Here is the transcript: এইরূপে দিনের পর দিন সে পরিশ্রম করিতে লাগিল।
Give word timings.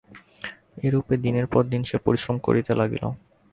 এইরূপে 0.77 1.15
দিনের 1.17 1.47
পর 1.47 1.63
দিন 1.63 1.81
সে 1.83 1.97
পরিশ্রম 2.05 2.35
করিতে 2.39 2.71
লাগিল। 2.75 3.03